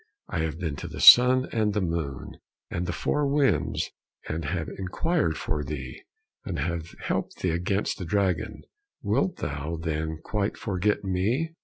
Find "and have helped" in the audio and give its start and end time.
6.43-7.41